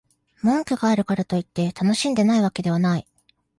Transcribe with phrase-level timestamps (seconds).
[0.41, 3.07] 文句があるからといって、楽しんでないわけではない